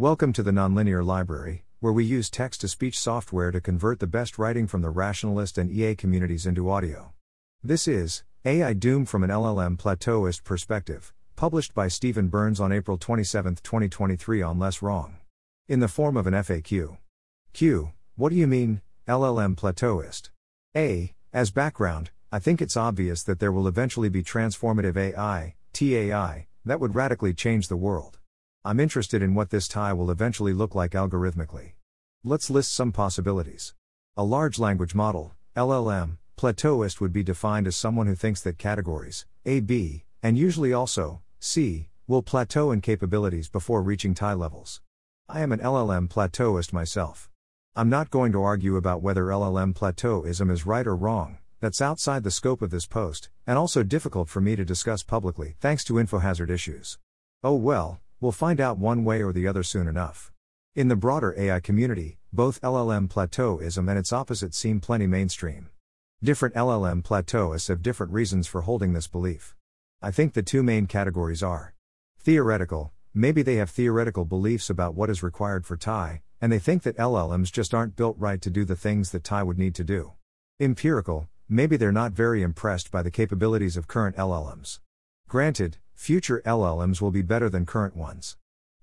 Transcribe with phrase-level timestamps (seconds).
[0.00, 4.06] Welcome to the Nonlinear Library, where we use text to speech software to convert the
[4.06, 7.12] best writing from the rationalist and EA communities into audio.
[7.62, 12.96] This is AI Doom from an LLM Plateauist Perspective, published by Steven Byrnes on April
[12.96, 15.18] 27, 2023, on Less Wrong.
[15.68, 16.96] In the form of an FAQ.
[17.52, 17.92] Q.
[18.16, 20.30] What do you mean, LLM Plateauist?
[20.74, 21.12] A.
[21.30, 26.80] As background, I think it's obvious that there will eventually be transformative AI, TAI, that
[26.80, 28.19] would radically change the world.
[28.62, 31.72] I'm interested in what this TAI will eventually look like algorithmically.
[32.22, 33.72] Let's list some possibilities.
[34.18, 39.24] A large language model, LLM, plateauist would be defined as someone who thinks that categories,
[39.46, 44.82] A, B, and usually also, C, will plateau in capabilities before reaching TAI levels.
[45.26, 47.30] I am an LLM plateauist myself.
[47.74, 52.24] I'm not going to argue about whether LLM plateauism is right or wrong, that's outside
[52.24, 55.94] the scope of this post, and also difficult for me to discuss publicly thanks to
[55.94, 56.98] infohazard issues.
[57.42, 60.30] Oh well, We'll find out one way or the other soon enough.
[60.74, 65.70] In the broader AI community, both LLM plateauism and its opposite seem plenty mainstream.
[66.22, 69.56] Different LLM plateauists have different reasons for holding this belief.
[70.02, 71.72] I think the two main categories are
[72.18, 76.82] theoretical, maybe they have theoretical beliefs about what is required for TAI, and they think
[76.82, 79.84] that LLMs just aren't built right to do the things that TAI would need to
[79.84, 80.12] do.
[80.60, 84.78] Empirical, maybe they're not very impressed by the capabilities of current LLMs.
[85.30, 88.36] Granted, future LLMs will be better than current ones.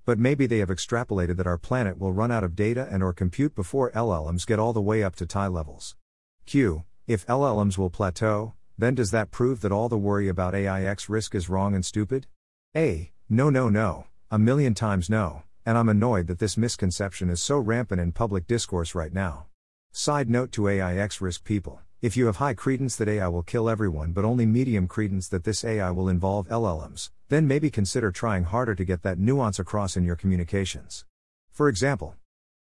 [0.05, 3.11] But maybe they have extrapolated that our planet will run out of data and or
[3.11, 5.97] compute before LLMs get all the way up to TAI levels.
[6.45, 6.85] Q.
[7.05, 11.09] If LLMs will plateau, then does that prove that all the worry about AI X
[11.09, 12.27] risk is wrong and stupid?
[12.73, 13.11] A.
[13.27, 17.57] No, no, no, a million times no, and I'm annoyed that this misconception is so
[17.57, 19.47] rampant in public discourse right now.
[19.91, 21.81] Side note to AI X risk people.
[21.99, 25.45] If you have high credence that AI will kill everyone but only medium credence that
[25.45, 29.97] this AI will involve LLMs, then maybe consider trying harder to get that nuance across
[29.97, 31.05] in your communications.
[31.49, 32.15] For example,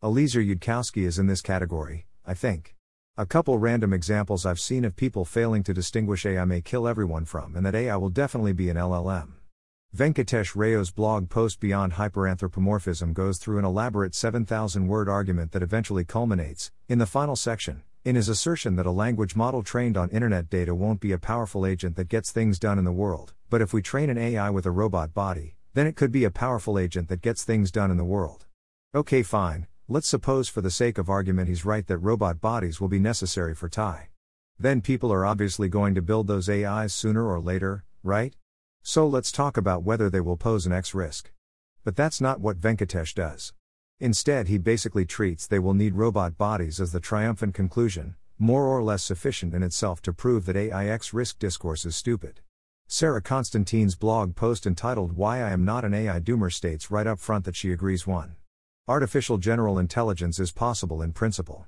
[0.03, 2.75] Eliezer Yudkowsky is in this category, I think.
[3.17, 7.25] A couple random examples I've seen of people failing to distinguish AI may kill everyone
[7.25, 9.31] from and that AI will definitely be an LLM.
[9.97, 16.05] Venkatesh Rao's blog post Beyond Hyperanthropomorphism goes through an elaborate 7,000 word argument that eventually
[16.05, 20.49] culminates, in the final section, in his assertion that a language model trained on internet
[20.49, 23.71] data won't be a powerful agent that gets things done in the world, but if
[23.71, 27.07] we train an AI with a robot body, then it could be a powerful agent
[27.07, 28.45] that gets things done in the world.
[28.93, 32.89] Okay, fine, let's suppose for the sake of argument he's right that robot bodies will
[32.89, 34.09] be necessary for TAI.
[34.59, 38.35] Then people are obviously going to build those AIs sooner or later, right?
[38.81, 41.31] So let's talk about whether they will pose an X risk.
[41.85, 43.53] But that's not what Venkatesh does.
[43.99, 48.83] Instead, he basically treats they will need robot bodies as the triumphant conclusion, more or
[48.83, 52.41] less sufficient in itself to prove that AI X risk discourse is stupid.
[52.87, 57.19] Sarah Constantine's blog post entitled Why I Am Not an AI Doomer states right up
[57.19, 58.35] front that she agrees 1.
[58.87, 61.65] Artificial general intelligence is possible in principle.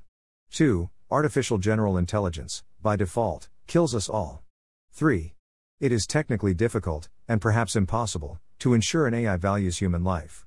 [0.52, 0.90] 2.
[1.10, 4.44] Artificial general intelligence, by default, kills us all.
[4.92, 5.34] 3.
[5.80, 10.46] It is technically difficult, and perhaps impossible, to ensure an AI values human life.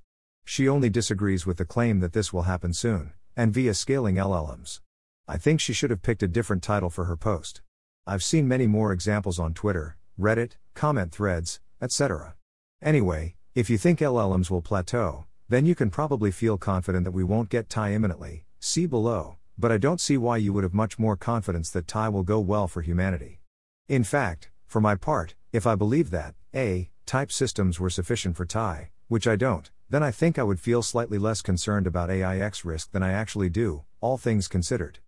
[0.50, 4.80] She only disagrees with the claim that this will happen soon, and via scaling LLMs.
[5.28, 7.60] I think she should have picked a different title for her post.
[8.06, 12.34] I've seen many more examples on Twitter, Reddit, comment threads, etc.
[12.80, 17.22] Anyway, if you think LLMs will plateau, then you can probably feel confident that we
[17.22, 20.98] won't get TAI imminently, see below, but I don't see why you would have much
[20.98, 23.42] more confidence that TAI will go well for humanity.
[23.86, 28.46] In fact, for my part, if I believe that, A, type systems were sufficient for
[28.46, 32.38] TAI, which I don't, then I think I would feel slightly less concerned about AI
[32.38, 34.98] X risk than I actually do, all things considered.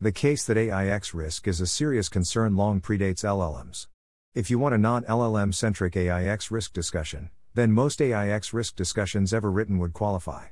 [0.00, 3.86] The case that AI X risk is a serious concern long predates LLMs.
[4.34, 8.54] If you want a non LLM centric AI X risk discussion, then most AI X
[8.54, 10.46] risk discussions ever written would qualify.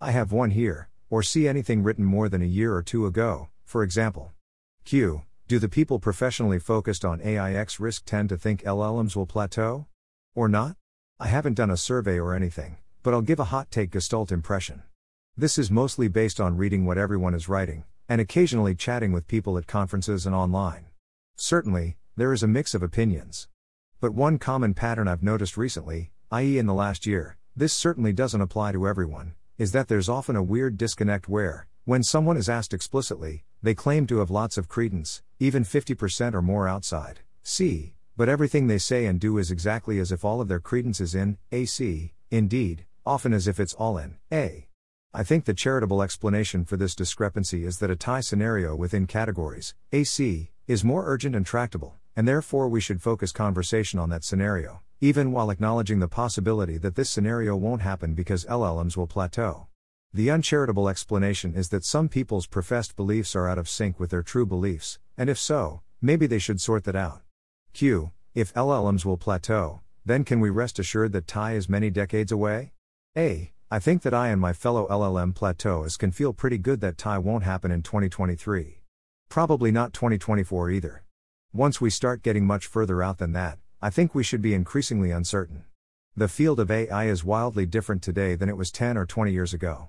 [0.00, 3.48] I have one here, or see anything written more than a year or two ago,
[3.64, 4.32] for example.
[4.84, 5.22] Q.
[5.48, 9.86] Do the people professionally focused on AI X risk tend to think LLMs will plateau?
[10.34, 10.76] Or not?
[11.18, 14.82] I haven't done a survey or anything, but I'll give a hot take gestalt impression.
[15.36, 19.56] This is mostly based on reading what everyone is writing, and occasionally chatting with people
[19.56, 20.86] at conferences and online.
[21.36, 23.48] Certainly, there is a mix of opinions.
[24.00, 28.40] But one common pattern I've noticed recently, i.e., in the last year, this certainly doesn't
[28.40, 32.74] apply to everyone, is that there's often a weird disconnect where, when someone is asked
[32.74, 38.28] explicitly, they claim to have lots of credence, even 50% or more outside C, but
[38.28, 41.38] everything they say and do is exactly as if all of their credence is in
[41.52, 44.68] AC, indeed, often as if it's all in A.
[45.12, 49.74] I think the charitable explanation for this discrepancy is that a TAI scenario within categories,
[49.92, 54.82] AC, is more urgent and tractable, and therefore we should focus conversation on that scenario,
[55.00, 59.66] even while acknowledging the possibility that this scenario won't happen because LLMs will plateau.
[60.12, 64.22] The uncharitable explanation is that some people's professed beliefs are out of sync with their
[64.22, 67.22] true beliefs, and if so, maybe they should sort that out.
[67.72, 68.12] Q.
[68.34, 72.72] If LLMs will plateau, then can we rest assured that TAI is many decades away?
[73.16, 73.50] A.
[73.72, 77.18] I think that I and my fellow LLM plateauists can feel pretty good that TAI
[77.18, 78.82] won't happen in 2023.
[79.28, 81.02] Probably not 2024 either.
[81.52, 85.10] Once we start getting much further out than that, I think we should be increasingly
[85.10, 85.64] uncertain.
[86.14, 89.52] The field of AI is wildly different today than it was 10 or 20 years
[89.52, 89.88] ago.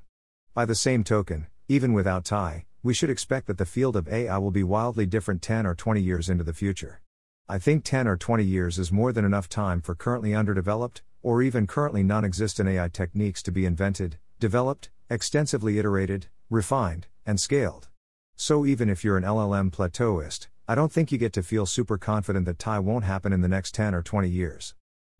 [0.55, 4.39] By the same token, even without TAI, we should expect that the field of AI
[4.39, 7.01] will be wildly different 10 or 20 years into the future.
[7.47, 11.41] I think 10 or 20 years is more than enough time for currently underdeveloped, or
[11.41, 17.89] even currently non existent AI techniques to be invented, developed, extensively iterated, refined, and scaled.
[18.35, 21.97] So even if you're an LLM plateauist, I don't think you get to feel super
[21.97, 24.73] confident that TAI won't happen in the next 10 or 20 years.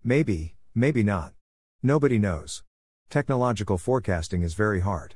[0.03, 1.33] Maybe, maybe not.
[1.83, 2.63] Nobody knows.
[3.09, 5.15] Technological forecasting is very hard.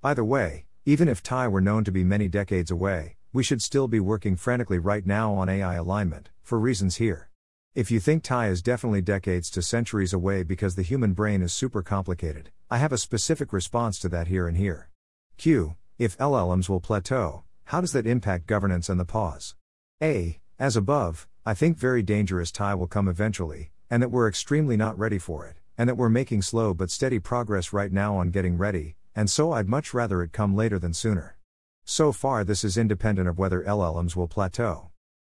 [0.00, 3.62] By the way, even if TAI were known to be many decades away, we should
[3.62, 7.28] still be working frantically right now on AI alignment, for reasons here.
[7.74, 11.52] If you think TAI is definitely decades to centuries away because the human brain is
[11.52, 14.90] super complicated, I have a specific response to that here and here.
[15.38, 15.74] Q.
[15.98, 19.56] If LLMs will plateau, how does that impact governance and the pause?
[20.00, 20.38] A.
[20.56, 24.96] As above, I think very dangerous TAI will come eventually, and that we're extremely not
[24.96, 28.56] ready for it, and that we're making slow but steady progress right now on getting
[28.56, 31.38] ready, and so I'd much rather it come later than sooner.
[31.84, 34.90] So far, this is independent of whether LLMs will plateau.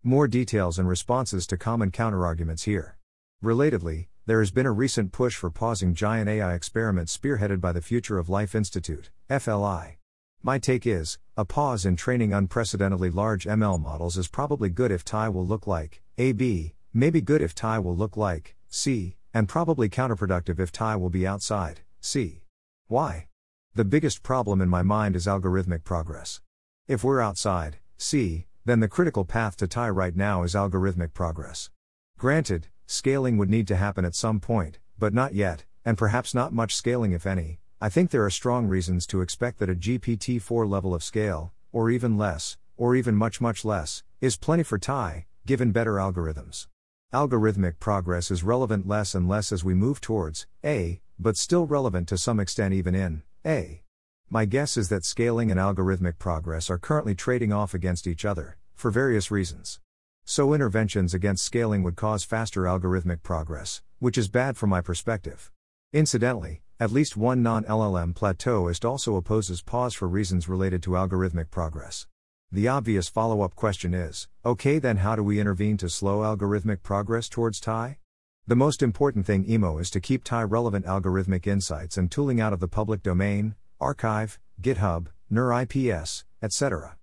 [0.05, 2.97] More details and responses to common counterarguments here.
[3.43, 7.83] Relatedly, there has been a recent push for pausing giant AI experiments spearheaded by the
[7.83, 9.97] Future of Life Institute, FLI.
[10.41, 15.05] My take is, a pause in training unprecedentedly large ML models is probably good if
[15.05, 19.89] TAI will look like AB, maybe good if TAI will look like C, and probably
[19.89, 22.43] counterproductive if TAI will be outside C.
[22.87, 23.27] Why?
[23.75, 26.41] The biggest problem in my mind is algorithmic progress.
[26.87, 31.71] If we're outside, C, then the critical path to TAI right now is algorithmic progress.
[32.19, 36.53] Granted, scaling would need to happen at some point, but not yet, and perhaps not
[36.53, 37.61] much scaling if any.
[37.81, 41.53] I think there are strong reasons to expect that a GPT 4 level of scale,
[41.73, 46.67] or even less, or even much, much less, is plenty for TAI, given better algorithms.
[47.15, 52.07] Algorithmic progress is relevant less and less as we move towards A, but still relevant
[52.09, 53.83] to some extent even in a.
[54.29, 58.58] My guess is that scaling and algorithmic progress are currently trading off against each other,
[58.79, 59.81] for various reasons.
[60.25, 65.51] So interventions against scaling would cause faster algorithmic progress, which is bad from my perspective.
[65.93, 71.51] Incidentally, at least one non LLM plateauist also opposes pause for reasons related to algorithmic
[71.51, 72.07] progress.
[72.53, 76.83] The obvious follow up question is okay, then how do we intervene to slow algorithmic
[76.83, 77.99] progress towards TAI?
[78.47, 82.53] The most important thing IMO is to keep TAI relevant algorithmic insights and tooling out
[82.53, 86.98] of the public domain, arXiv, GitHub, NeurIPS, etc.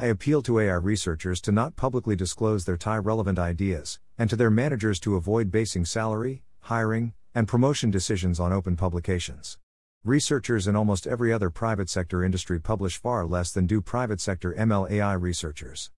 [0.00, 4.36] I appeal to AI researchers to not publicly disclose their TAI relevant ideas, and to
[4.36, 9.58] their managers to avoid basing salary, hiring, and promotion decisions on open publications.
[10.04, 14.54] Researchers in almost every other private sector industry publish far less than do private sector
[14.56, 15.90] ML AI researchers.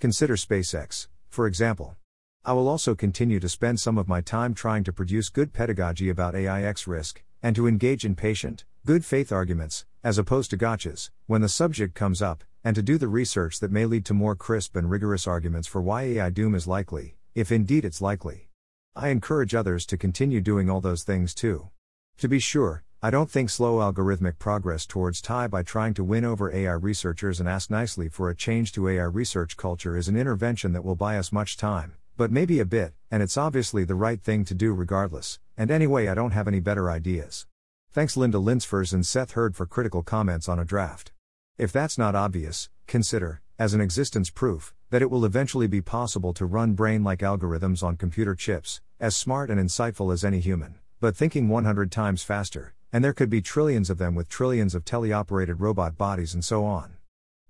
[0.00, 1.96] Consider SpaceX, for example.
[2.44, 6.10] I will also continue to spend some of my time trying to produce good pedagogy
[6.10, 10.58] about AI X risk, and to engage in patient, good faith arguments, as opposed to
[10.58, 14.12] gotchas, when the subject comes up, and to do the research that may lead to
[14.12, 18.48] more crisp and rigorous arguments for why AI doom is likely, if indeed it's likely.
[18.96, 21.70] I encourage others to continue doing all those things too.
[22.18, 26.24] To be sure, I don't think slow algorithmic progress towards TAI by trying to win
[26.24, 30.16] over AI researchers and ask nicely for a change to AI research culture is an
[30.16, 33.94] intervention that will buy us much time, but maybe a bit, and it's obviously the
[33.94, 37.46] right thing to do regardless, and anyway, I don't have any better ideas.
[37.92, 41.12] Thanks Linda Linsefors and Seth Herd for critical comments on a draft.
[41.58, 46.34] If that's not obvious, consider, as an existence proof, that it will eventually be possible
[46.34, 50.74] to run brain like algorithms on computer chips, as smart and insightful as any human,
[51.00, 54.84] but thinking 100 times faster, and there could be trillions of them with trillions of
[54.84, 56.98] teleoperated robot bodies and so on.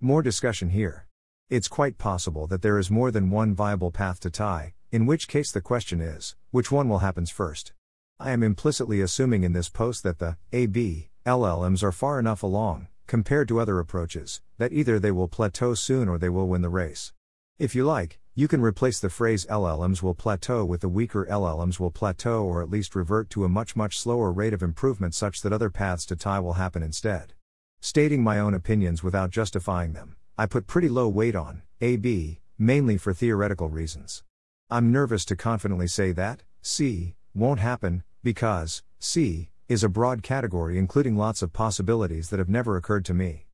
[0.00, 1.08] More discussion here.
[1.50, 5.26] It's quite possible that there is more than one viable path to TAI, in which
[5.26, 7.72] case the question is, which one will happens first?
[8.20, 12.86] I am implicitly assuming in this post that the AB LLMs are far enough along,
[13.06, 16.68] compared to other approaches, that either they will plateau soon or they will win the
[16.68, 17.12] race.
[17.58, 21.80] If you like, you can replace the phrase LLMs will plateau with the weaker LLMs
[21.80, 25.40] will plateau or at least revert to a much much slower rate of improvement such
[25.40, 27.32] that other paths to TAI will happen instead.
[27.80, 32.98] Stating my own opinions without justifying them, I put pretty low weight on AB, mainly
[32.98, 34.22] for theoretical reasons.
[34.68, 40.78] I'm nervous to confidently say that C won't happen, because C is a broad category
[40.78, 43.46] including lots of possibilities that have never occurred to me.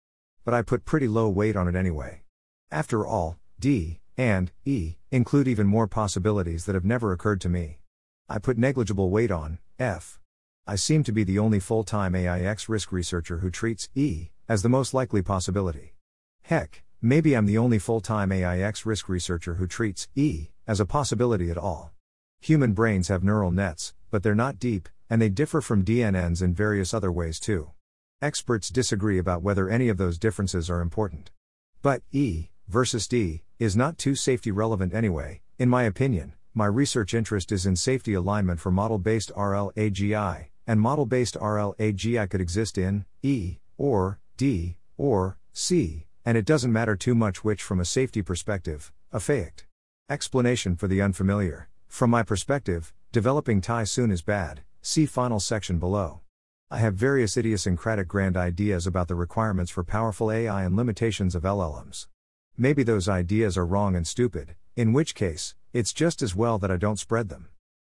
[0.44, 2.22] But I put pretty low weight on it anyway.
[2.70, 7.78] After all, D and E include even more possibilities that have never occurred to me.
[8.28, 10.18] I put negligible weight on F.
[10.66, 14.30] I seem to be the only full time AI X risk researcher who treats E
[14.48, 15.94] as the most likely possibility.
[16.42, 20.78] Heck, maybe I'm the only full time AI X risk researcher who treats E as
[20.78, 21.92] a possibility at all.
[22.40, 26.54] Human brains have neural nets, but they're not deep, and they differ from DNNs in
[26.54, 27.70] various other ways too.
[28.22, 31.30] Experts disagree about whether any of those differences are important.
[31.82, 36.32] But E versus D is not too safety relevant anyway, in my opinion.
[36.54, 42.30] My research interest is in safety alignment for model based RLAGI, and model based RLAGI
[42.30, 47.62] could exist in E, or D, or C, and it doesn't matter too much which
[47.62, 49.66] from a safety perspective, AFAICT.
[50.08, 51.68] Explanation for the unfamiliar.
[51.86, 56.20] From my perspective, developing TAI soon is bad, see final section below.
[56.68, 61.44] I have various idiosyncratic grand ideas about the requirements for powerful AI and limitations of
[61.44, 62.08] LLMs.
[62.58, 66.70] Maybe those ideas are wrong and stupid, in which case, it's just as well that
[66.70, 67.48] I don't spread them.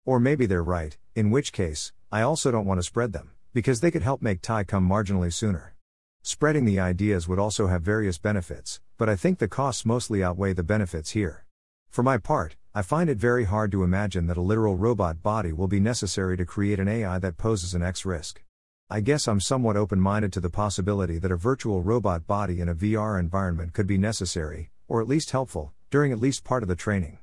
[0.06, 3.80] Or maybe they're right, in which case, I also don't want to spread them, because
[3.80, 5.74] they could help make TAI come marginally sooner.
[6.22, 10.54] Spreading the ideas would also have various benefits, but I think the costs mostly outweigh
[10.54, 11.44] the benefits here.
[11.90, 15.52] For my part, I find it very hard to imagine that a literal robot body
[15.52, 18.44] will be necessary to create an AI that poses an X risk.
[18.88, 22.68] I guess I'm somewhat open minded to the possibility that a virtual robot body in
[22.68, 26.68] a VR environment could be necessary, or at least helpful, during at least part of
[26.68, 27.18] the training.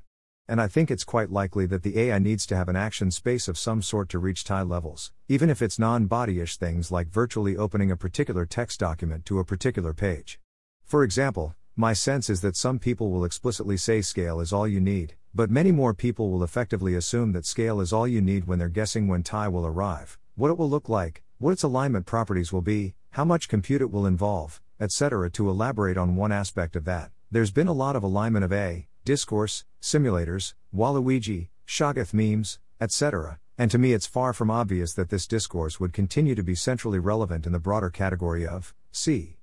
[0.46, 3.48] And I think it's quite likely that the AI needs to have an action space
[3.48, 7.56] of some sort to reach TAI levels, even if it's non bodyish things like virtually
[7.56, 10.38] opening a particular text document to a particular page.
[10.84, 14.80] For example, my sense is that some people will explicitly say scale is all you
[14.80, 18.58] need, but many more people will effectively assume that scale is all you need when
[18.58, 22.54] they're guessing when TAI will arrive, what it will look like, what its alignment properties
[22.54, 25.28] will be, how much compute it will involve, etc.
[25.32, 28.88] To elaborate on one aspect of that, there's been a lot of alignment of A,
[29.04, 35.26] discourse, simulators, Waluigi, Shoggoth memes, etc., and to me it's far from obvious that this
[35.26, 39.36] discourse would continue to be centrally relevant in the broader category of C.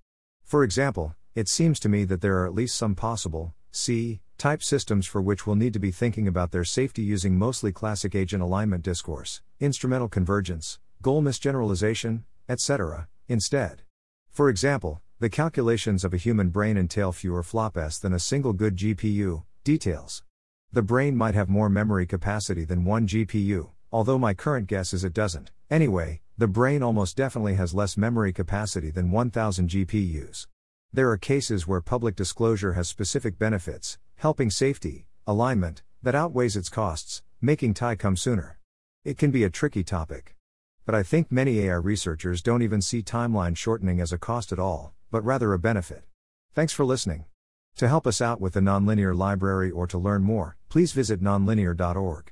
[0.44, 4.62] For example, it seems to me that there are at least some possible C type
[4.62, 8.44] systems for which we'll need to be thinking about their safety using mostly classic agent
[8.44, 13.84] alignment discourse, instrumental convergence, goal misgeneralization, etc., instead.
[14.30, 18.76] For example, the calculations of a human brain entail fewer flops than a single good
[18.76, 20.24] GPU, details.
[20.74, 25.06] The brain might have more memory capacity than one GPU, although my current guess is
[25.06, 25.52] it doesn't.
[25.72, 30.48] Anyway, the brain almost definitely has less memory capacity than 1000 GPUs.
[30.92, 36.70] There are cases where public disclosure has specific benefits, helping safety, alignment, that outweighs its
[36.70, 38.60] costs, making TAI come sooner.
[39.04, 40.36] It can be a tricky topic.
[40.86, 44.60] But I think many AI researchers don't even see timeline shortening as a cost at
[44.60, 46.04] all, but rather a benefit.
[46.54, 47.26] Thanks for listening.
[47.78, 52.32] To help us out with the Nonlinear Library or to learn more, please visit nonlinear.org.